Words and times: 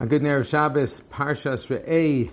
A 0.00 0.06
good 0.06 0.22
Erev 0.22 0.46
Shabbos, 0.46 1.02
Parshas 1.10 1.66
Re'ei, 1.66 2.30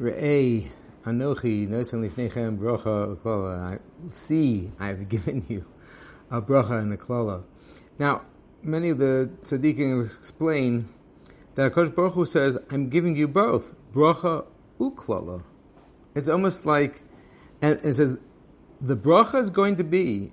Re'ei, 0.00 0.70
Anochi, 1.04 1.68
Nosan 1.68 2.08
Lifnechem, 2.08 2.56
Brocha, 2.56 3.14
Klola. 3.18 3.78
See, 4.12 4.72
I 4.80 4.86
have 4.86 5.06
given 5.10 5.44
you 5.46 5.62
a 6.30 6.40
Brocha 6.40 6.80
and 6.80 6.90
a 6.90 6.96
Klola. 6.96 7.42
Now, 7.98 8.22
many 8.62 8.88
of 8.88 8.96
the 8.96 9.28
tzaddikim 9.42 10.06
explain 10.06 10.88
that 11.54 11.70
Akash 11.70 11.94
Baruch 11.94 12.14
Hu 12.14 12.24
says, 12.24 12.56
I'm 12.70 12.88
giving 12.88 13.14
you 13.14 13.28
both, 13.28 13.74
Brocha 13.92 14.46
Uklola. 14.80 15.42
It's 16.14 16.30
almost 16.30 16.64
like, 16.64 17.02
and 17.60 17.78
it 17.84 17.92
says, 17.92 18.16
the 18.80 18.96
Brocha 18.96 19.38
is 19.38 19.50
going 19.50 19.76
to 19.76 19.84
be, 19.84 20.32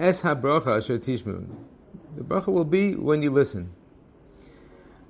Es 0.00 0.22
HaBrocha 0.22 0.78
Asher 0.78 0.98
Tishmun. 0.98 1.54
The 2.16 2.24
Brocha 2.24 2.48
will 2.48 2.64
be 2.64 2.96
when 2.96 3.22
you 3.22 3.30
listen. 3.30 3.70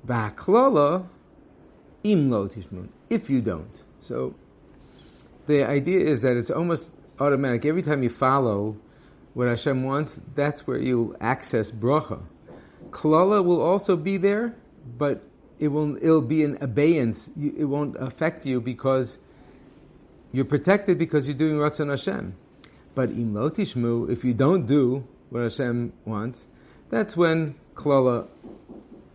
Va'klola 0.07 1.07
im 2.03 2.31
lo 2.31 2.49
tishmun. 2.49 2.89
If 3.09 3.31
you 3.31 3.41
don't. 3.41 3.83
So 4.01 4.35
the 5.47 5.65
idea 5.65 6.01
is 6.01 6.23
that 6.23 6.37
it's 6.37 6.51
almost 6.51 6.91
automatic. 7.19 7.65
Every 7.65 7.83
time 7.83 8.03
you 8.03 8.11
follow 8.11 8.77
what 9.35 9.49
Hashem 9.49 9.83
wants, 9.83 10.21
that's 10.35 10.67
where 10.67 10.79
you'll 10.79 11.17
access 11.21 11.71
bracha. 11.71 12.23
Klala 12.91 13.45
will 13.45 13.61
also 13.61 13.97
be 13.97 14.19
there, 14.19 14.55
but 14.97 15.23
it 15.59 15.69
will 15.69 15.97
it'll 15.97 16.21
be 16.21 16.45
an 16.45 16.59
abeyance. 16.61 17.31
It 17.37 17.65
won't 17.65 17.97
affect 17.97 18.47
you 18.47 18.61
because 18.61 19.19
you're 20.33 20.45
protected 20.45 20.99
because 20.99 21.27
you're 21.27 21.37
doing 21.37 21.57
Ratzon 21.57 21.91
Hashem. 21.91 22.35
But 22.95 23.11
im 23.11 23.35
lo 23.35 23.51
tishmu, 23.51 24.11
if 24.11 24.25
you 24.25 24.35
don't 24.35 24.67
do 24.67 25.05
what 25.31 25.43
Hashem 25.43 25.93
wants, 26.05 26.47
that's 26.91 27.17
when 27.17 27.55
klala 27.75 28.29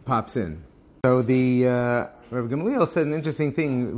pops 0.06 0.36
in. 0.36 0.64
So 1.06 1.22
the 1.22 1.66
uh, 1.66 2.08
Rabbi 2.30 2.54
Gamliel 2.54 2.86
said 2.86 3.08
an 3.08 3.14
interesting 3.14 3.54
thing. 3.54 3.96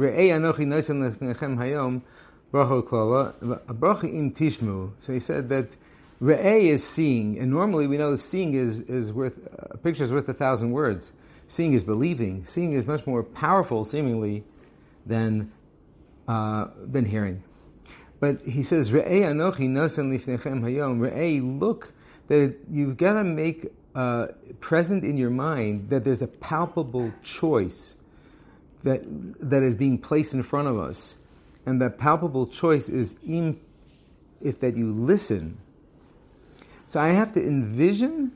Tishmu. 4.35 4.91
So 5.01 5.13
he 5.13 5.19
said 5.19 5.49
that 5.49 5.75
Re'ei 6.21 6.65
is 6.65 6.87
seeing, 6.87 7.39
and 7.39 7.49
normally 7.49 7.87
we 7.87 7.97
know 7.97 8.11
that 8.11 8.21
seeing 8.21 8.53
is 8.53 8.75
is 8.81 9.11
worth 9.11 9.33
a 9.57 9.77
picture 9.77 10.03
is 10.03 10.11
worth 10.11 10.29
a 10.29 10.35
thousand 10.35 10.73
words. 10.73 11.11
Seeing 11.47 11.73
is 11.73 11.83
believing. 11.83 12.45
Seeing 12.45 12.73
is 12.73 12.85
much 12.85 13.07
more 13.07 13.23
powerful, 13.23 13.83
seemingly, 13.83 14.43
than 15.07 15.51
uh, 16.27 16.67
than 16.85 17.03
hearing. 17.03 17.41
But 18.19 18.41
he 18.41 18.61
says 18.61 18.91
Re'ei 18.91 19.21
anochi 19.21 19.67
noisen 19.67 20.15
lefnechem 20.15 20.61
hayom. 20.61 20.99
Re'ei, 20.99 21.59
look 21.59 21.91
that 22.27 22.53
you've 22.71 22.97
got 22.97 23.13
to 23.13 23.23
make 23.23 23.73
uh, 23.95 24.27
present 24.59 25.03
in 25.03 25.17
your 25.17 25.29
mind 25.29 25.89
that 25.89 26.03
there's 26.03 26.21
a 26.21 26.27
palpable 26.27 27.11
choice 27.23 27.95
that 28.83 29.01
that 29.39 29.63
is 29.63 29.75
being 29.75 29.97
placed 29.97 30.33
in 30.33 30.43
front 30.43 30.67
of 30.67 30.79
us, 30.79 31.15
and 31.65 31.81
that 31.81 31.97
palpable 31.97 32.47
choice 32.47 32.89
is 32.89 33.15
in 33.25 33.59
if 34.41 34.59
that 34.61 34.75
you 34.75 34.91
listen. 34.91 35.57
So 36.87 36.99
I 36.99 37.09
have 37.09 37.33
to 37.33 37.41
envision 37.41 38.31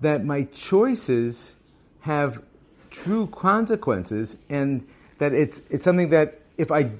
that 0.00 0.24
my 0.24 0.42
choices 0.52 1.54
have 2.00 2.42
true 2.90 3.26
consequences, 3.28 4.36
and 4.48 4.86
that 5.18 5.32
it's 5.32 5.60
it's 5.70 5.84
something 5.84 6.10
that 6.10 6.40
if 6.58 6.70
I 6.70 6.90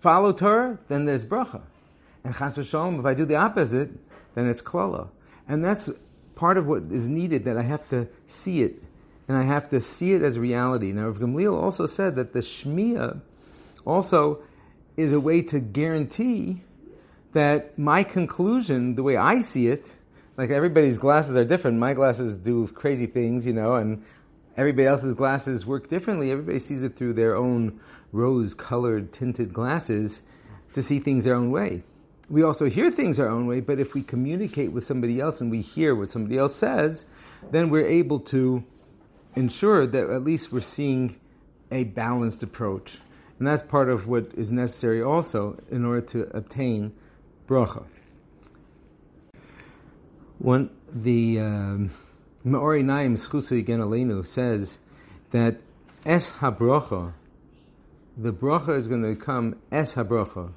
follow 0.00 0.32
Torah, 0.32 0.78
then 0.88 1.04
there's 1.04 1.24
bracha, 1.24 1.60
and 2.24 2.34
chas 2.34 2.54
v'shalom, 2.54 2.98
if 2.98 3.04
I 3.04 3.14
do 3.14 3.24
the 3.24 3.36
opposite, 3.36 3.90
then 4.34 4.48
it's 4.48 4.62
klala, 4.62 5.08
and 5.46 5.62
that's 5.62 5.90
part 6.38 6.56
of 6.56 6.66
what 6.66 6.84
is 6.92 7.08
needed 7.08 7.44
that 7.44 7.58
I 7.58 7.62
have 7.62 7.86
to 7.90 8.06
see 8.28 8.62
it, 8.62 8.80
and 9.26 9.36
I 9.36 9.42
have 9.42 9.70
to 9.70 9.80
see 9.80 10.12
it 10.12 10.22
as 10.22 10.38
reality. 10.38 10.92
Now, 10.92 11.08
Rav 11.08 11.18
Gamliel 11.18 11.60
also 11.60 11.86
said 11.86 12.14
that 12.14 12.32
the 12.32 12.38
Shmiya 12.38 13.20
also 13.84 14.42
is 14.96 15.12
a 15.12 15.18
way 15.18 15.42
to 15.42 15.58
guarantee 15.58 16.62
that 17.32 17.76
my 17.76 18.04
conclusion, 18.04 18.94
the 18.94 19.02
way 19.02 19.16
I 19.16 19.42
see 19.42 19.66
it, 19.66 19.90
like 20.36 20.50
everybody's 20.50 20.96
glasses 20.96 21.36
are 21.36 21.44
different. 21.44 21.78
My 21.78 21.92
glasses 21.92 22.38
do 22.38 22.68
crazy 22.68 23.06
things, 23.06 23.44
you 23.44 23.52
know, 23.52 23.74
and 23.74 24.04
everybody 24.56 24.86
else's 24.86 25.14
glasses 25.14 25.66
work 25.66 25.90
differently. 25.90 26.30
Everybody 26.30 26.60
sees 26.60 26.84
it 26.84 26.96
through 26.96 27.14
their 27.14 27.36
own 27.36 27.80
rose-colored 28.12 29.12
tinted 29.12 29.52
glasses 29.52 30.22
to 30.74 30.82
see 30.82 31.00
things 31.00 31.24
their 31.24 31.34
own 31.34 31.50
way 31.50 31.82
we 32.28 32.42
also 32.42 32.68
hear 32.68 32.90
things 32.90 33.18
our 33.18 33.28
own 33.28 33.46
way, 33.46 33.60
but 33.60 33.80
if 33.80 33.94
we 33.94 34.02
communicate 34.02 34.70
with 34.72 34.84
somebody 34.86 35.20
else 35.20 35.40
and 35.40 35.50
we 35.50 35.62
hear 35.62 35.94
what 35.94 36.10
somebody 36.10 36.36
else 36.36 36.54
says, 36.54 37.06
then 37.50 37.70
we're 37.70 37.86
able 37.86 38.20
to 38.20 38.62
ensure 39.34 39.86
that 39.86 40.10
at 40.10 40.24
least 40.24 40.52
we're 40.52 40.60
seeing 40.60 41.18
a 41.70 41.84
balanced 41.84 42.42
approach. 42.42 42.98
And 43.38 43.46
that's 43.46 43.62
part 43.62 43.88
of 43.88 44.06
what 44.06 44.32
is 44.36 44.50
necessary 44.50 45.02
also 45.02 45.58
in 45.70 45.84
order 45.84 46.00
to 46.08 46.22
obtain 46.36 46.92
bracha. 47.46 47.84
One, 50.38 50.70
the 50.92 51.40
um, 51.40 51.90
Meor 52.44 52.78
Einayim 52.78 53.16
Schusu 53.18 53.64
Alenu 53.66 54.26
says 54.26 54.78
that 55.30 55.60
Es 56.04 56.30
HaBrocha, 56.30 57.12
the 58.16 58.32
bracha 58.32 58.76
is 58.76 58.88
going 58.88 59.02
to 59.02 59.14
become 59.14 59.56
Es 59.70 59.94
HaBrocha, 59.94 60.52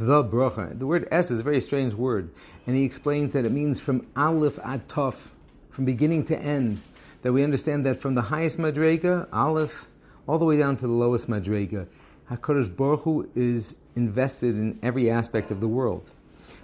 the 0.00 0.24
bracha. 0.24 0.78
The 0.78 0.86
word 0.86 1.06
es 1.10 1.30
is 1.30 1.40
a 1.40 1.42
very 1.42 1.60
strange 1.60 1.94
word, 1.94 2.30
and 2.66 2.74
he 2.74 2.84
explains 2.84 3.32
that 3.34 3.44
it 3.44 3.52
means 3.52 3.78
from 3.78 4.06
aleph 4.16 4.58
ad 4.64 4.88
tov, 4.88 5.14
from 5.70 5.84
beginning 5.84 6.24
to 6.26 6.38
end. 6.38 6.80
That 7.22 7.32
we 7.32 7.44
understand 7.44 7.84
that 7.84 8.00
from 8.00 8.14
the 8.14 8.22
highest 8.22 8.56
madrega, 8.56 9.28
aleph, 9.30 9.86
all 10.26 10.38
the 10.38 10.46
way 10.46 10.56
down 10.56 10.76
to 10.78 10.86
the 10.86 10.92
lowest 10.92 11.28
madrega, 11.28 11.86
Hakadosh 12.30 12.74
Baruch 12.74 13.02
Hu 13.02 13.28
is 13.34 13.74
invested 13.94 14.54
in 14.54 14.78
every 14.82 15.10
aspect 15.10 15.50
of 15.50 15.60
the 15.60 15.68
world. 15.68 16.08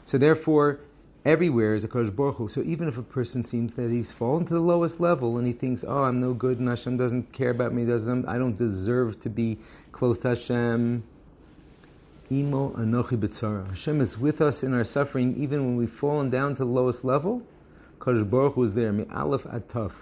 So 0.07 0.17
therefore, 0.17 0.81
everywhere 1.27 1.75
is 1.75 1.85
a 1.85 1.89
Baruch 1.89 2.37
Hu. 2.37 2.49
So 2.49 2.63
even 2.63 2.89
if 2.89 2.97
a 2.97 3.03
person 3.03 3.45
seems 3.45 3.75
that 3.75 3.91
he's 3.91 4.13
fallen 4.13 4.47
to 4.47 4.55
the 4.55 4.61
lowest 4.61 5.01
level 5.01 5.37
and 5.39 5.47
he 5.47 5.53
thinks, 5.53 5.85
"Oh, 5.87 6.05
I'm 6.05 6.21
no 6.21 6.33
good, 6.33 6.59
and 6.59 6.69
Hashem 6.69 6.97
doesn't 6.97 7.33
care 7.33 7.51
about 7.51 7.75
me, 7.75 7.85
doesn't 7.85 8.27
I 8.27 8.39
don't 8.39 8.57
deserve 8.57 9.21
to 9.21 9.29
be 9.29 9.59
close 9.93 10.21
to 10.21 10.29
Hashem." 10.29 11.03
Imo 12.31 12.71
Anochi 12.71 13.17
B'tzara. 13.17 13.69
Hashem 13.69 14.01
is 14.01 14.19
with 14.19 14.41
us 14.41 14.63
in 14.63 14.75
our 14.75 14.85
suffering, 14.85 15.37
even 15.41 15.65
when 15.65 15.77
we've 15.77 15.91
fallen 15.91 16.31
down 16.31 16.57
to 16.57 16.65
the 16.65 16.71
lowest 16.71 17.05
level. 17.05 17.43
Kadosh 17.99 18.29
Baruch 18.29 18.57
was 18.57 18.75
there. 18.75 18.93
Mi 18.93 19.05
Aleph 19.15 19.47
at 19.53 19.69
Taf. 19.69 19.93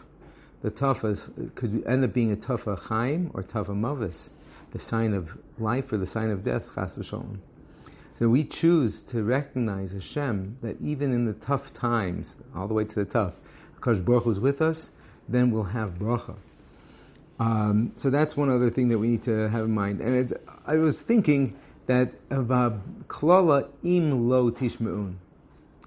The 0.62 0.70
Taf 0.70 1.04
is, 1.04 1.28
could 1.54 1.84
end 1.86 2.04
up 2.04 2.14
being 2.14 2.32
a 2.32 2.36
Tafa 2.36 2.78
Chaim 2.78 3.30
or 3.34 3.42
Tafa 3.42 3.76
Mavis, 3.76 4.30
the 4.72 4.78
sign 4.78 5.12
of 5.12 5.36
life 5.58 5.92
or 5.92 5.98
the 5.98 6.06
sign 6.06 6.30
of 6.30 6.44
death. 6.44 6.64
Chas 6.74 6.96
v'shalom. 6.96 7.38
So 8.18 8.28
we 8.28 8.44
choose 8.44 9.02
to 9.04 9.22
recognize 9.22 9.92
Hashem 9.92 10.58
that 10.62 10.80
even 10.80 11.12
in 11.12 11.26
the 11.26 11.34
tough 11.34 11.72
times, 11.74 12.36
all 12.54 12.66
the 12.66 12.74
way 12.74 12.84
to 12.84 12.94
the 12.94 13.04
tough, 13.04 13.34
because 13.74 14.00
Baruch 14.00 14.24
was 14.24 14.40
with 14.40 14.62
us, 14.62 14.90
then 15.28 15.50
we'll 15.50 15.64
have 15.64 15.98
bracha. 15.98 16.36
Um, 17.38 17.92
so 17.96 18.10
that's 18.10 18.36
one 18.36 18.48
other 18.48 18.70
thing 18.70 18.88
that 18.88 18.98
we 18.98 19.08
need 19.08 19.22
to 19.24 19.48
have 19.48 19.64
in 19.64 19.74
mind. 19.74 20.00
And 20.00 20.32
I 20.64 20.76
was 20.76 21.02
thinking 21.02 21.56
that 21.86 22.28
klala 22.28 23.68
im 23.82 24.28
lo 24.28 24.50
tishmeun, 24.50 25.16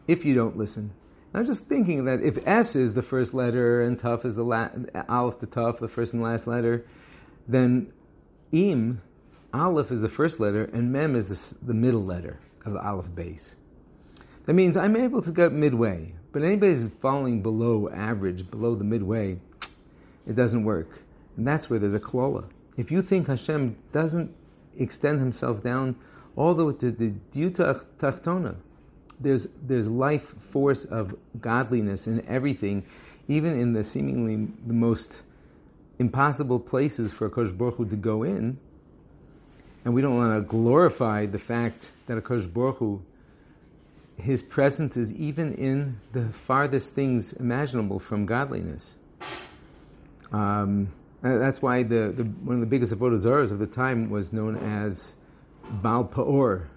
if 0.07 0.25
you 0.25 0.33
don't 0.33 0.57
listen. 0.57 0.91
I'm 1.33 1.45
just 1.45 1.65
thinking 1.67 2.05
that 2.05 2.21
if 2.23 2.39
S 2.47 2.75
is 2.75 2.93
the 2.93 3.01
first 3.01 3.33
letter 3.33 3.81
and 3.81 3.99
Tuf 3.99 4.25
is 4.25 4.33
the 4.33 4.43
la- 4.43 4.69
Aleph 5.07 5.39
the 5.39 5.47
Tuf, 5.47 5.79
the 5.79 5.87
first 5.87 6.13
and 6.13 6.23
last 6.23 6.47
letter, 6.47 6.85
then 7.47 7.91
im, 8.51 9.01
Aleph 9.53 9.91
is 9.91 10.01
the 10.01 10.09
first 10.09 10.39
letter 10.39 10.63
and 10.63 10.91
Mem 10.91 11.15
is 11.15 11.27
the, 11.27 11.65
the 11.67 11.73
middle 11.73 12.03
letter 12.03 12.39
of 12.65 12.73
the 12.73 12.79
Aleph 12.79 13.07
Beis. 13.07 13.55
That 14.45 14.53
means 14.53 14.77
I'm 14.77 14.95
able 14.95 15.21
to 15.23 15.31
get 15.31 15.51
midway, 15.51 16.13
but 16.31 16.43
anybody 16.43 16.73
who's 16.73 16.89
falling 17.01 17.41
below 17.41 17.89
average, 17.89 18.49
below 18.49 18.75
the 18.75 18.85
midway, 18.85 19.37
it 20.25 20.35
doesn't 20.35 20.63
work. 20.63 20.89
And 21.35 21.45
that's 21.45 21.69
where 21.69 21.79
there's 21.79 21.93
a 21.93 21.99
klola. 21.99 22.45
If 22.77 22.89
you 22.89 23.01
think 23.01 23.27
Hashem 23.27 23.75
doesn't 23.91 24.33
extend 24.77 25.19
himself 25.19 25.63
down 25.63 25.95
all 26.35 26.53
the 26.53 26.65
way 26.65 26.73
to 26.73 26.91
the 26.91 27.13
Dyuta 27.33 27.83
Tachtona. 27.99 28.55
There's, 29.19 29.47
there's 29.63 29.87
life 29.87 30.35
force 30.51 30.85
of 30.85 31.15
godliness 31.41 32.07
in 32.07 32.25
everything, 32.27 32.83
even 33.27 33.59
in 33.59 33.73
the 33.73 33.83
seemingly 33.83 34.47
the 34.65 34.73
most 34.73 35.21
impossible 35.99 36.59
places 36.59 37.11
for 37.11 37.29
Kosh 37.29 37.51
Baruch 37.51 37.75
Hu 37.75 37.85
to 37.89 37.95
go 37.95 38.23
in. 38.23 38.57
And 39.83 39.93
we 39.93 40.01
don't 40.01 40.15
want 40.15 40.35
to 40.35 40.41
glorify 40.41 41.25
the 41.25 41.39
fact 41.39 41.89
that 42.05 42.23
Kosh 42.23 42.45
Baruch 42.45 42.77
Hu, 42.77 43.01
his 44.17 44.43
presence 44.43 44.97
is 44.97 45.11
even 45.13 45.55
in 45.55 45.99
the 46.13 46.29
farthest 46.29 46.93
things 46.93 47.33
imaginable 47.33 47.99
from 47.99 48.25
godliness. 48.25 48.95
Um, 50.31 50.91
uh, 51.23 51.37
that's 51.37 51.61
why 51.61 51.83
the, 51.83 52.13
the, 52.15 52.23
one 52.23 52.55
of 52.55 52.59
the 52.61 52.67
biggest 52.67 52.93
avodah 52.93 53.51
of 53.51 53.59
the 53.59 53.65
time 53.65 54.09
was 54.09 54.31
known 54.31 54.55
as 54.57 55.13
Baal 55.81 56.05
Pa'or. 56.05 56.67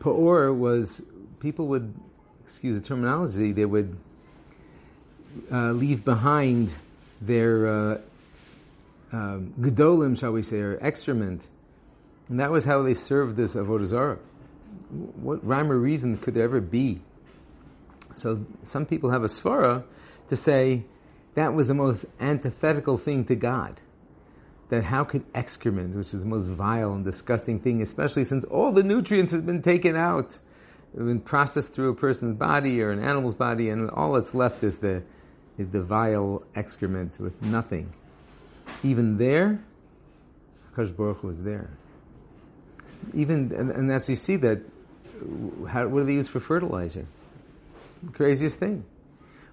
Pa'or 0.00 0.56
was 0.56 1.00
people 1.38 1.68
would, 1.68 1.94
excuse 2.42 2.80
the 2.80 2.86
terminology, 2.86 3.52
they 3.52 3.64
would 3.64 3.96
uh, 5.52 5.70
leave 5.70 6.04
behind 6.04 6.72
their 7.20 7.66
uh, 7.68 7.98
um, 9.12 9.54
gedolim, 9.60 10.18
shall 10.18 10.32
we 10.32 10.42
say, 10.42 10.58
or 10.58 10.78
excrement. 10.80 11.46
And 12.28 12.40
that 12.40 12.50
was 12.50 12.64
how 12.64 12.82
they 12.82 12.94
served 12.94 13.36
this 13.36 13.54
avodah. 13.54 14.18
What 14.90 15.46
rhyme 15.46 15.70
or 15.70 15.78
reason 15.78 16.16
could 16.16 16.34
there 16.34 16.44
ever 16.44 16.60
be? 16.60 17.00
So 18.16 18.44
some 18.64 18.86
people 18.86 19.10
have 19.10 19.22
a 19.22 19.28
svara 19.28 19.84
to 20.28 20.36
say 20.36 20.84
that 21.34 21.54
was 21.54 21.68
the 21.68 21.74
most 21.74 22.06
antithetical 22.18 22.98
thing 22.98 23.24
to 23.26 23.34
God. 23.34 23.80
That 24.68 24.84
how 24.84 25.04
could 25.04 25.24
excrement, 25.34 25.96
which 25.96 26.14
is 26.14 26.20
the 26.20 26.28
most 26.28 26.46
vile 26.46 26.92
and 26.92 27.04
disgusting 27.04 27.58
thing, 27.58 27.82
especially 27.82 28.24
since 28.24 28.44
all 28.44 28.72
the 28.72 28.82
nutrients 28.82 29.32
have 29.32 29.44
been 29.44 29.62
taken 29.62 29.96
out, 29.96 30.38
been 30.94 31.20
processed 31.20 31.72
through 31.72 31.90
a 31.90 31.94
person's 31.94 32.36
body 32.36 32.80
or 32.80 32.90
an 32.90 33.02
animal's 33.02 33.34
body, 33.34 33.68
and 33.70 33.90
all 33.90 34.12
that's 34.12 34.34
left 34.34 34.62
is 34.62 34.78
the 34.78 35.02
is 35.58 35.68
the 35.70 35.82
vile 35.82 36.42
excrement 36.54 37.18
with 37.20 37.40
nothing. 37.42 37.92
Even 38.82 39.18
there, 39.18 39.62
Hakadosh 40.74 40.96
Baruch 40.96 41.22
was 41.22 41.42
there. 41.42 41.70
Even 43.14 43.52
and, 43.52 43.70
and 43.70 43.92
as 43.92 44.08
you 44.08 44.16
see 44.16 44.36
that, 44.36 44.60
how, 45.68 45.86
what 45.86 46.00
do 46.00 46.06
they 46.06 46.14
use 46.14 46.28
for 46.28 46.40
fertilizer? 46.40 47.06
craziest 48.12 48.58
thing. 48.58 48.84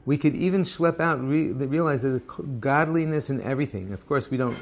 We 0.08 0.18
could 0.18 0.36
even 0.36 0.64
schlep 0.64 1.02
out, 1.02 1.22
re- 1.22 1.52
realize 1.52 2.02
there's 2.02 2.22
godliness 2.62 3.30
in 3.30 3.42
everything. 3.42 3.92
Of 3.92 4.08
course, 4.08 4.32
we 4.32 4.38
don't, 4.38 4.58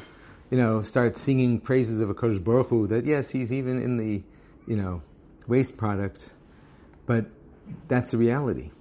you 0.50 0.58
know, 0.58 0.82
start 0.82 1.18
singing 1.18 1.60
praises 1.60 2.02
of 2.02 2.10
a 2.10 2.16
Kodesh 2.16 2.44
Baruch 2.44 2.70
Hu, 2.70 2.88
that 2.88 3.06
yes, 3.06 3.30
he's 3.30 3.54
even 3.54 3.80
in 3.80 3.98
the, 3.98 4.24
you 4.66 4.76
know, 4.76 5.04
waste 5.46 5.78
product, 5.78 6.32
but 7.06 7.26
that's 7.88 8.10
the 8.10 8.18
reality. 8.18 8.72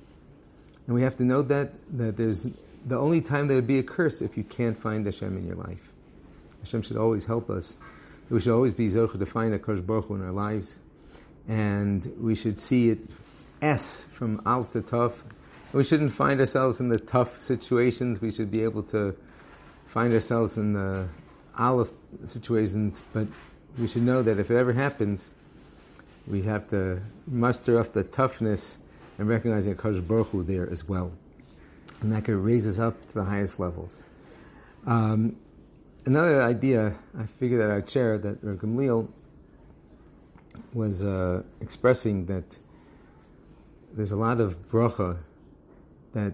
And 0.87 0.97
we 0.97 1.03
have 1.03 1.19
to 1.19 1.25
know 1.25 1.43
that, 1.43 1.75
that 1.99 2.17
there's 2.17 2.47
the 2.87 2.97
only 2.97 3.21
time 3.21 3.47
there 3.47 3.57
would 3.57 3.67
be 3.67 3.79
a 3.79 3.83
curse 3.83 4.23
if 4.23 4.39
you 4.39 4.43
can't 4.43 4.81
find 4.81 5.05
Hashem 5.05 5.37
in 5.37 5.47
your 5.47 5.57
life. 5.57 5.83
Hashem 6.61 6.81
should 6.81 6.97
always 6.97 7.27
help 7.27 7.51
us. 7.51 7.75
We 8.31 8.41
should 8.41 8.55
always 8.55 8.73
be 8.73 8.89
Zocha 8.89 9.19
to 9.19 9.27
find 9.27 9.53
a 9.53 9.59
Kodesh 9.59 9.85
Baruch 9.85 10.07
Hu 10.07 10.15
in 10.15 10.23
our 10.23 10.33
lives. 10.33 10.75
And 11.47 12.11
we 12.19 12.35
should 12.35 12.59
see 12.59 12.89
it 12.89 13.01
S 13.61 14.07
from 14.15 14.41
Al 14.47 14.65
to 14.65 14.81
Tough. 14.81 15.13
We 15.75 15.83
shouldn't 15.83 16.13
find 16.13 16.39
ourselves 16.39 16.79
in 16.79 16.89
the 16.89 17.01
tough 17.01 17.43
situations. 17.43 18.21
We 18.21 18.31
should 18.31 18.49
be 18.49 18.63
able 18.63 18.85
to 18.85 19.17
find 19.89 20.15
ourselves 20.15 20.57
in 20.57 20.73
the 20.73 21.09
aleph 21.59 21.91
situations, 22.27 23.03
but 23.13 23.27
we 23.77 23.89
should 23.89 24.03
know 24.03 24.23
that 24.23 24.39
if 24.39 24.53
it 24.53 24.57
ever 24.57 24.73
happens, 24.73 25.29
we 26.29 26.43
have 26.43 26.71
to 26.71 27.03
muster 27.27 27.81
up 27.81 27.93
the 27.93 28.05
toughness 28.05 28.79
and 29.19 29.29
recognizing 29.29 29.75
Akash 29.75 30.07
Baruch 30.07 30.29
Hu 30.29 30.45
there 30.45 30.71
as 30.71 30.89
well. 30.89 31.11
And 32.03 32.13
that 32.13 32.25
could 32.25 32.37
raise 32.37 32.69
us 32.69 32.79
up 32.79 32.95
to 33.09 33.15
the 33.15 33.25
highest 33.25 33.59
levels. 33.59 34.01
Um, 34.87 35.35
another 36.07 36.41
idea 36.41 36.95
I 37.19 37.27
figured 37.41 37.61
that 37.61 37.73
I'd 37.73 37.91
share 37.91 38.17
that 38.19 38.45
Gamliel 38.45 39.09
was 40.73 41.03
uh, 41.03 41.43
expressing 41.61 42.27
that 42.27 42.45
there's 43.93 44.13
a 44.13 44.17
lot 44.17 44.41
of 44.41 44.71
bracha 44.71 45.19
that 46.15 46.33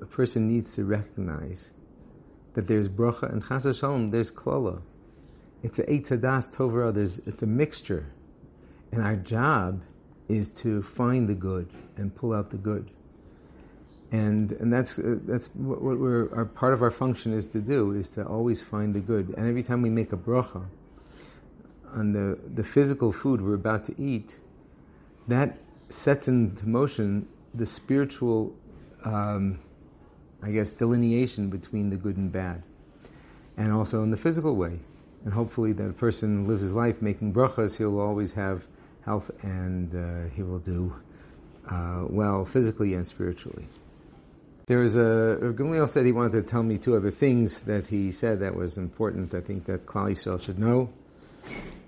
a 0.00 0.06
person 0.06 0.48
needs 0.48 0.74
to 0.74 0.84
recognize 0.84 1.70
that 2.54 2.66
there's 2.66 2.88
bracha 2.88 3.32
and 3.32 3.46
chas 3.46 3.62
shalom, 3.76 4.10
there's 4.10 4.30
klala. 4.30 4.80
It's 5.62 5.78
a 5.78 5.84
eitzadas 5.84 6.50
tovra, 6.50 6.92
there's, 6.92 7.18
it's 7.26 7.42
a 7.42 7.46
mixture. 7.46 8.06
And 8.92 9.02
our 9.02 9.16
job 9.16 9.82
is 10.28 10.48
to 10.50 10.82
find 10.82 11.28
the 11.28 11.34
good 11.34 11.68
and 11.96 12.14
pull 12.14 12.32
out 12.32 12.50
the 12.50 12.56
good. 12.56 12.90
And, 14.12 14.52
and 14.52 14.72
that's, 14.72 14.98
uh, 14.98 15.18
that's 15.24 15.48
what, 15.54 15.82
what 15.82 15.98
we're, 15.98 16.34
our 16.34 16.44
part 16.44 16.72
of 16.72 16.82
our 16.82 16.90
function 16.90 17.32
is 17.32 17.46
to 17.48 17.60
do, 17.60 17.92
is 17.92 18.08
to 18.10 18.24
always 18.24 18.62
find 18.62 18.94
the 18.94 19.00
good. 19.00 19.34
And 19.36 19.46
every 19.48 19.62
time 19.62 19.82
we 19.82 19.90
make 19.90 20.12
a 20.12 20.16
bracha 20.16 20.64
on 21.92 22.12
the, 22.12 22.38
the 22.54 22.64
physical 22.64 23.12
food 23.12 23.40
we're 23.40 23.54
about 23.54 23.84
to 23.84 24.02
eat, 24.02 24.36
that 25.28 25.58
sets 25.90 26.26
into 26.28 26.68
motion 26.68 27.28
the 27.54 27.66
spiritual, 27.66 28.54
um, 29.04 29.58
I 30.42 30.50
guess, 30.50 30.70
delineation 30.70 31.50
between 31.50 31.90
the 31.90 31.96
good 31.96 32.16
and 32.16 32.30
bad, 32.32 32.62
and 33.56 33.72
also 33.72 34.02
in 34.02 34.10
the 34.10 34.16
physical 34.16 34.56
way. 34.56 34.78
And 35.24 35.34
hopefully, 35.34 35.72
that 35.74 35.88
a 35.88 35.92
person 35.92 36.46
lives 36.46 36.62
his 36.62 36.72
life 36.72 37.02
making 37.02 37.34
brachas, 37.34 37.76
he'll 37.76 38.00
always 38.00 38.32
have 38.32 38.64
health 39.04 39.30
and 39.42 39.94
uh, 39.94 40.28
he 40.34 40.42
will 40.42 40.58
do 40.58 40.94
uh, 41.70 42.04
well 42.08 42.44
physically 42.44 42.94
and 42.94 43.06
spiritually. 43.06 43.66
There 44.66 44.78
was 44.78 44.96
a 44.96 45.52
Gamliel 45.56 45.88
said 45.88 46.06
he 46.06 46.12
wanted 46.12 46.32
to 46.32 46.42
tell 46.42 46.62
me 46.62 46.78
two 46.78 46.94
other 46.94 47.10
things 47.10 47.60
that 47.62 47.88
he 47.88 48.12
said 48.12 48.40
that 48.40 48.54
was 48.54 48.78
important. 48.78 49.34
I 49.34 49.40
think 49.40 49.64
that 49.66 49.84
Klal 49.84 50.12
Yisrael 50.12 50.40
should 50.40 50.58
know, 50.58 50.90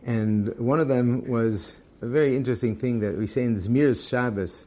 and 0.05 0.53
one 0.59 0.81
of 0.81 0.89
them 0.89 1.29
was 1.29 1.77
a 2.01 2.07
very 2.07 2.37
interesting 2.37 2.75
thing 2.75 2.99
that 3.01 3.17
we 3.17 3.29
say 3.29 3.45
in 3.45 3.55
Zmiris 3.55 4.09
Shabbos, 4.09 4.67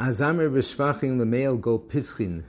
Azamer 0.00 0.50
b'shvachim 0.50 1.18
lemeil 1.18 1.60
go 1.60 1.78
pischin, 1.78 2.42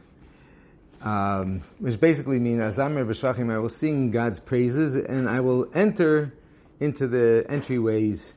um, 1.01 1.61
which 1.79 1.99
basically 1.99 2.39
means 2.39 2.61
Azamer 2.61 3.05
b'shvachim, 3.05 3.51
I 3.51 3.57
will 3.59 3.67
sing 3.67 4.09
God's 4.09 4.39
praises 4.39 4.95
and 4.95 5.27
I 5.27 5.41
will 5.41 5.67
enter 5.73 6.31
into 6.79 7.07
the 7.07 7.45
entryways 7.49 8.31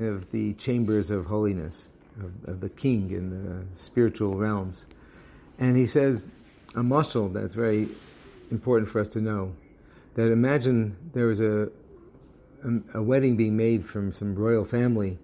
of 0.00 0.28
the 0.32 0.52
chambers 0.54 1.12
of 1.12 1.26
holiness, 1.26 1.86
of, 2.18 2.54
of 2.54 2.60
the 2.60 2.68
king 2.68 3.12
in 3.12 3.30
the 3.30 3.78
spiritual 3.78 4.34
realms. 4.34 4.86
And 5.60 5.76
he 5.76 5.86
says, 5.86 6.24
a 6.74 6.80
mashal 6.80 7.32
that's 7.32 7.54
very 7.54 7.88
important 8.50 8.90
for 8.90 9.00
us 9.00 9.08
to 9.10 9.20
know, 9.20 9.54
that 10.14 10.32
imagine 10.32 10.96
there 11.12 11.26
was 11.26 11.40
a, 11.40 11.68
a, 12.64 12.98
a 12.98 13.02
wedding 13.02 13.36
being 13.36 13.56
made 13.56 13.86
from 13.86 14.12
some 14.12 14.34
royal 14.34 14.64
family, 14.64 15.18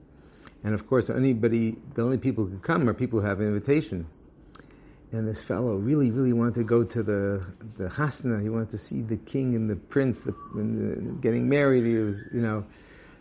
and 0.65 0.75
of 0.75 0.87
course, 0.87 1.11
anybody, 1.11 1.77
the 1.95 2.03
only 2.03 2.19
people 2.19 2.45
who 2.45 2.53
could 2.53 2.63
come 2.63 2.89
are 2.89 2.95
people 2.95 3.21
who 3.21 3.27
have 3.27 3.41
an 3.41 3.47
invitation. 3.47 4.07
And 5.11 5.29
this 5.29 5.43
fellow 5.43 5.75
really, 5.75 6.11
really 6.11 6.33
wanted 6.33 6.55
to 6.55 6.65
go 6.65 6.85
to 6.85 7.03
the 7.03 7.47
the 7.77 7.85
chasna. 7.89 8.41
He 8.41 8.49
wanted 8.49 8.71
to 8.71 8.79
see 8.79 9.03
the 9.03 9.19
king 9.19 9.55
and 9.55 9.69
the 9.69 9.77
prince, 9.77 10.21
the, 10.21 10.33
the, 10.55 11.19
getting 11.21 11.49
married. 11.49 11.85
He 11.85 11.97
was, 11.97 12.23
you 12.33 12.41
know, 12.41 12.65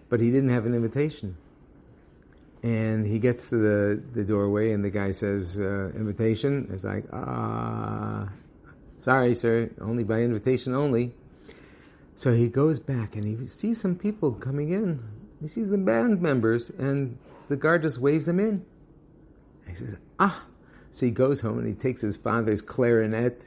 but 0.08 0.22
he 0.22 0.32
didn't 0.32 0.52
have 0.52 0.66
an 0.66 0.74
invitation. 0.74 1.36
And 2.64 3.06
he 3.06 3.18
gets 3.18 3.50
to 3.50 3.58
the, 3.58 4.04
the 4.14 4.24
doorway, 4.24 4.72
and 4.72 4.86
the 4.86 4.90
guy 4.90 5.12
says, 5.12 5.58
uh, 5.58 5.92
"Invitation." 5.96 6.70
It's 6.72 6.84
like, 6.84 7.06
ah, 7.12 8.30
sorry, 8.98 9.34
sir, 9.36 9.70
only 9.82 10.04
by 10.04 10.22
invitation 10.22 10.74
only. 10.74 11.12
So 12.16 12.34
he 12.34 12.48
goes 12.48 12.80
back, 12.80 13.16
and 13.16 13.26
he 13.26 13.48
sees 13.48 13.82
some 13.82 13.96
people 13.96 14.32
coming 14.32 14.72
in. 14.72 15.04
He 15.42 15.48
sees 15.48 15.70
the 15.70 15.78
band 15.78 16.22
members, 16.22 16.70
and 16.70 17.18
the 17.50 17.56
guard 17.56 17.82
just 17.82 17.98
waves 17.98 18.28
him 18.28 18.40
in. 18.40 18.64
He 19.68 19.76
says, 19.76 19.96
ah. 20.20 20.46
So 20.92 21.06
he 21.06 21.12
goes 21.12 21.40
home 21.40 21.58
and 21.58 21.68
he 21.68 21.74
takes 21.74 22.02
his 22.02 22.18
father's 22.18 22.62
clarinet 22.62 23.42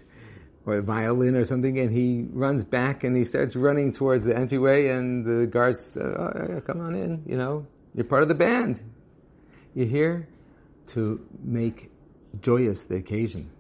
or 0.66 0.80
violin 0.80 1.36
or 1.36 1.44
something, 1.44 1.78
and 1.78 1.92
he 1.92 2.26
runs 2.32 2.64
back 2.64 3.04
and 3.04 3.14
he 3.14 3.24
starts 3.24 3.54
running 3.54 3.92
towards 3.92 4.24
the 4.24 4.34
entryway, 4.34 4.88
and 4.88 5.24
the 5.24 5.46
guards 5.46 5.84
say, 5.84 6.00
oh, 6.00 6.62
come 6.66 6.80
on 6.80 6.94
in, 6.94 7.22
you 7.26 7.36
know, 7.36 7.66
you're 7.94 8.04
part 8.04 8.22
of 8.22 8.28
the 8.28 8.34
band. 8.34 8.82
You're 9.74 9.86
here 9.86 10.26
to 10.88 11.20
make 11.42 11.90
joyous 12.40 12.84
the 12.84 12.96
occasion. 12.96 13.50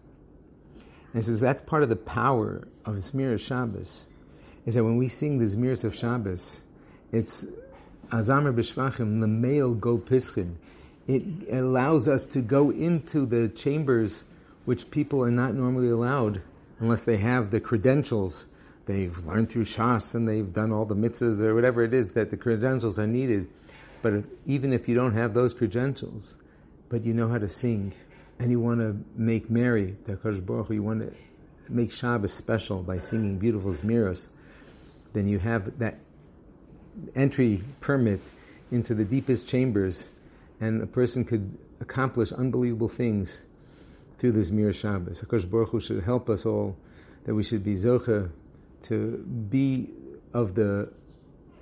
And 1.12 1.22
he 1.22 1.26
says 1.26 1.40
that's 1.40 1.62
part 1.62 1.82
of 1.82 1.90
the 1.90 1.96
power 1.96 2.66
of 2.86 2.94
Zmir 2.96 3.38
Shabbos, 3.38 4.06
is 4.64 4.74
that 4.74 4.82
when 4.82 4.96
we 4.96 5.08
sing 5.08 5.38
the 5.38 5.44
Zmirs 5.44 5.84
of 5.84 5.94
Shabbos, 5.94 6.58
it's 7.12 7.44
Azamer 8.10 8.54
B'Shvachim, 8.54 9.20
the 9.20 9.26
male 9.26 9.72
go 9.74 9.98
pischin. 9.98 10.54
It 11.06 11.22
allows 11.52 12.08
us 12.08 12.24
to 12.26 12.40
go 12.40 12.70
into 12.70 13.26
the 13.26 13.48
chambers 13.48 14.24
which 14.64 14.90
people 14.90 15.22
are 15.22 15.30
not 15.30 15.54
normally 15.54 15.90
allowed 15.90 16.42
unless 16.80 17.04
they 17.04 17.18
have 17.18 17.50
the 17.50 17.60
credentials. 17.60 18.46
They've 18.86 19.16
learned 19.26 19.50
through 19.50 19.64
Shas 19.64 20.14
and 20.14 20.28
they've 20.28 20.52
done 20.52 20.72
all 20.72 20.84
the 20.84 20.94
mitzvahs 20.94 21.42
or 21.42 21.54
whatever 21.54 21.82
it 21.82 21.94
is 21.94 22.12
that 22.12 22.30
the 22.30 22.36
credentials 22.36 22.98
are 22.98 23.06
needed. 23.06 23.48
But 24.02 24.24
even 24.46 24.72
if 24.72 24.88
you 24.88 24.94
don't 24.94 25.14
have 25.14 25.34
those 25.34 25.54
credentials, 25.54 26.36
but 26.88 27.04
you 27.04 27.14
know 27.14 27.28
how 27.28 27.38
to 27.38 27.48
sing 27.48 27.92
and 28.38 28.50
you 28.50 28.60
want 28.60 28.80
to 28.80 28.96
make 29.16 29.50
merry, 29.50 29.96
Baruch 30.06 30.70
you 30.70 30.82
want 30.82 31.00
to 31.00 31.12
make 31.68 31.92
Shabbos 31.92 32.32
special 32.32 32.82
by 32.82 32.98
singing 32.98 33.38
beautiful 33.38 33.72
zmiros, 33.72 34.28
then 35.12 35.28
you 35.28 35.38
have 35.38 35.78
that 35.78 35.98
entry 37.14 37.62
permit 37.80 38.20
into 38.70 38.94
the 38.94 39.04
deepest 39.04 39.46
chambers, 39.46 40.04
and 40.60 40.82
a 40.82 40.86
person 40.86 41.24
could 41.24 41.56
accomplish 41.80 42.32
unbelievable 42.32 42.88
things 42.88 43.42
through 44.18 44.32
this 44.32 44.50
Mir 44.50 44.72
Shabbos. 44.72 45.20
Hakadosh 45.20 45.50
Baruch 45.50 45.70
Hu 45.70 45.80
should 45.80 46.02
help 46.02 46.30
us 46.30 46.46
all 46.46 46.76
that 47.24 47.34
we 47.34 47.42
should 47.42 47.64
be 47.64 47.74
zocha 47.74 48.30
to 48.82 49.18
be 49.50 49.90
of 50.32 50.54
the 50.54 50.92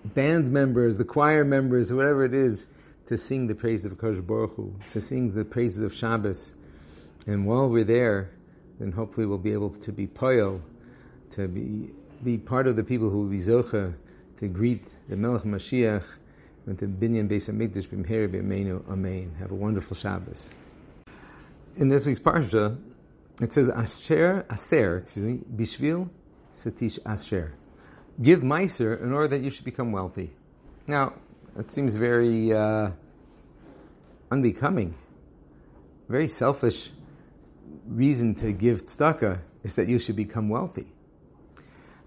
band 0.05 0.51
members, 0.51 0.97
the 0.97 1.05
choir 1.05 1.45
members, 1.45 1.93
whatever 1.93 2.25
it 2.25 2.35
is, 2.35 2.67
to 3.07 3.19
sing 3.19 3.47
the 3.47 3.55
praise 3.55 3.85
of 3.85 3.93
Hakadosh 3.93 4.27
Baruch 4.27 4.55
Hu, 4.55 4.75
to 4.93 5.01
sing 5.01 5.33
the 5.33 5.45
praises 5.45 5.83
of 5.83 5.95
Shabbos. 5.95 6.53
And 7.27 7.47
while 7.47 7.69
we're 7.69 7.85
there, 7.85 8.31
then 8.79 8.93
hopefully 8.93 9.27
we'll 9.27 9.39
be 9.39 9.53
able 9.53 9.71
to 9.71 9.93
be 9.93 10.07
poyo, 10.07 10.61
to 11.31 11.49
be 11.49 11.91
be 12.23 12.39
part 12.39 12.69
of 12.69 12.77
the 12.77 12.85
people 12.85 13.11
who 13.11 13.23
will 13.23 13.31
be 13.31 13.41
zocha 13.41 13.93
to 14.43 14.49
greet 14.49 14.85
the 15.09 15.17
Melech 15.17 15.45
Mashiach 15.45 16.03
and 16.67 16.77
the 16.77 16.87
Binyan 16.87 17.29
Beis 17.29 17.49
Hamikdash 17.49 17.87
B'mheri 17.87 18.29
B'meinu 18.29 18.83
Amen. 18.91 19.33
Have 19.39 19.53
a 19.53 19.55
wonderful 19.55 19.97
Shabbos. 19.97 20.51
In 21.77 21.89
this 21.89 22.05
week's 22.05 22.19
parsha, 22.19 22.77
it 23.41 23.53
says 23.53 23.69
Asher 23.69 24.45
Aser, 24.51 24.99
excuse 24.99 25.25
me, 25.25 25.39
Bishvil 25.55 26.09
Satish 26.57 26.99
Asher. 27.07 27.55
Give 28.21 28.41
Meiser 28.41 29.01
in 29.01 29.13
order 29.13 29.29
that 29.29 29.45
you 29.45 29.51
should 29.51 29.65
become 29.65 29.93
wealthy. 29.93 30.33
Now, 30.89 31.13
that 31.55 31.71
seems 31.71 31.95
very 31.95 32.53
uh, 32.53 32.91
unbecoming, 34.33 34.97
very 36.09 36.27
selfish 36.27 36.91
reason 37.87 38.35
to 38.35 38.51
give 38.51 38.87
tzedakah 38.87 39.39
is 39.63 39.77
that 39.77 39.87
you 39.87 40.01
should 40.01 40.17
become 40.17 40.49
wealthy. 40.49 40.89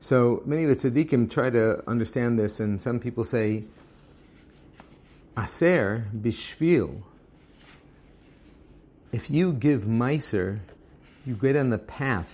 So 0.05 0.43
many 0.45 0.65
of 0.65 0.69
the 0.69 0.91
tzaddikim 0.91 1.31
try 1.31 1.49
to 1.49 1.81
understand 1.89 2.37
this, 2.37 2.59
and 2.59 2.79
some 2.79 2.99
people 2.99 3.23
say, 3.23 3.63
Aser 5.35 6.05
bishvil. 6.15 7.01
If 9.11 9.31
you 9.31 9.51
give 9.51 9.81
meiser, 9.81 10.59
you 11.25 11.33
get 11.33 11.55
on 11.55 11.71
the 11.71 11.79
path, 11.79 12.29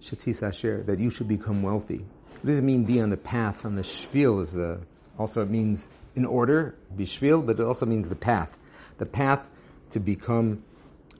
shatis 0.00 0.42
asher, 0.42 0.82
that 0.84 0.98
you 0.98 1.10
should 1.10 1.28
become 1.28 1.62
wealthy. 1.62 2.06
What 2.40 2.46
does 2.46 2.58
it 2.58 2.64
mean 2.64 2.84
be 2.84 3.02
on 3.02 3.10
the 3.10 3.18
path? 3.18 3.66
On 3.66 3.76
the 3.76 3.82
shvil 3.82 4.40
is 4.40 4.52
the, 4.52 4.80
also 5.18 5.42
it 5.42 5.50
means 5.50 5.86
in 6.16 6.24
order, 6.24 6.74
bishvil, 6.96 7.44
but 7.44 7.60
it 7.60 7.66
also 7.66 7.84
means 7.84 8.08
the 8.08 8.16
path. 8.16 8.56
The 8.96 9.04
path 9.04 9.46
to 9.90 10.00
become 10.00 10.64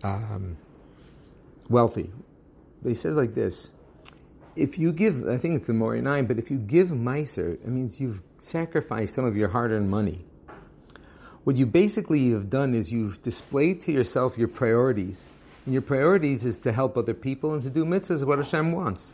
um, 0.02 0.56
wealthy. 1.68 2.10
But 2.82 2.88
he 2.88 2.94
says 2.94 3.16
like 3.16 3.34
this, 3.34 3.68
if 4.56 4.78
you 4.78 4.92
give, 4.92 5.28
I 5.28 5.36
think 5.36 5.56
it's 5.56 5.66
the 5.66 5.72
Mori 5.72 6.00
9, 6.00 6.26
but 6.26 6.38
if 6.38 6.50
you 6.50 6.58
give 6.58 6.88
Meiser, 6.88 7.54
it 7.54 7.66
means 7.66 7.98
you've 7.98 8.20
sacrificed 8.38 9.14
some 9.14 9.24
of 9.24 9.36
your 9.36 9.48
hard-earned 9.48 9.90
money. 9.90 10.24
What 11.44 11.56
you 11.56 11.66
basically 11.66 12.30
have 12.30 12.50
done 12.50 12.74
is 12.74 12.90
you've 12.90 13.20
displayed 13.22 13.80
to 13.82 13.92
yourself 13.92 14.38
your 14.38 14.48
priorities. 14.48 15.26
And 15.64 15.72
your 15.72 15.82
priorities 15.82 16.44
is 16.44 16.58
to 16.58 16.72
help 16.72 16.96
other 16.96 17.14
people 17.14 17.54
and 17.54 17.62
to 17.62 17.70
do 17.70 17.84
mitzvahs, 17.84 18.24
what 18.24 18.38
Hashem 18.38 18.72
wants. 18.72 19.12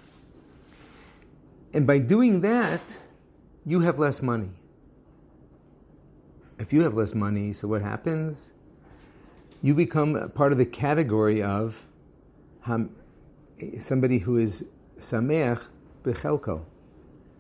And 1.73 1.87
by 1.87 1.99
doing 1.99 2.41
that, 2.43 2.97
you 3.65 3.81
have 3.81 3.99
less 3.99 4.21
money. 4.21 4.51
If 6.59 6.73
you 6.73 6.83
have 6.83 6.95
less 6.95 7.15
money, 7.15 7.53
so 7.53 7.69
what 7.69 7.83
happens? 7.83 8.39
You 9.63 9.75
become 9.75 10.31
part 10.35 10.53
of 10.53 10.59
the 10.59 10.67
category 10.67 11.43
of 11.43 11.77
um, 12.67 12.91
somebody 13.79 14.19
who 14.19 14.39
is 14.39 14.65
sameach 15.01 15.61
bechelko. 16.05 16.65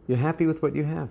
You're 0.07 0.19
happy 0.19 0.47
with 0.47 0.63
what 0.63 0.75
you 0.75 0.85
have. 0.85 1.11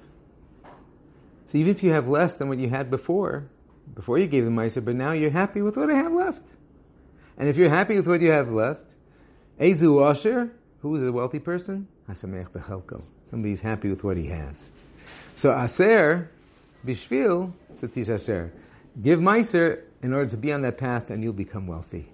So 1.46 1.58
even 1.58 1.72
if 1.72 1.84
you 1.84 1.92
have 1.94 2.08
less 2.08 2.34
than 2.34 2.50
what 2.50 2.60
you 2.60 2.70
had 2.70 2.90
before, 2.90 3.48
before 3.96 4.20
you 4.20 4.28
gave 4.28 4.46
the 4.46 4.52
meiser, 4.52 4.84
but 4.84 4.96
now 4.96 5.14
you're 5.14 5.32
happy 5.32 5.62
with 5.62 5.78
what 5.78 5.90
I 5.90 5.96
have 5.96 6.12
left. 6.12 6.44
And 7.38 7.48
if 7.48 7.58
you're 7.58 7.70
happy 7.70 7.96
with 7.96 8.08
what 8.08 8.22
you 8.22 8.32
have 8.32 8.52
left, 8.52 8.84
Ezu 9.60 10.08
Asher, 10.08 10.52
who 10.82 10.96
is 10.96 11.04
a 11.04 11.12
wealthy 11.12 11.40
person? 11.40 11.88
Hasameach 12.10 12.50
bechelko. 12.52 13.02
Somebody's 13.30 13.62
happy 13.62 13.90
with 13.90 14.04
what 14.04 14.18
he 14.18 14.28
has. 14.28 14.70
So 15.36 15.58
Aser, 15.58 16.30
Bishvil, 16.86 17.52
Satish 17.74 18.14
Asher. 18.14 18.52
Give 19.02 19.20
Meiser 19.20 19.84
in 20.02 20.14
order 20.14 20.30
to 20.30 20.38
be 20.38 20.52
on 20.52 20.62
that 20.64 20.78
path 20.78 21.10
and 21.10 21.24
you'll 21.24 21.34
become 21.34 21.68
wealthy. 21.68 22.12